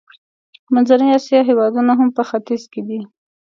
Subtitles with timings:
[0.73, 2.99] منځنۍ اسیا هېوادونه هم په ختیځ کې دي.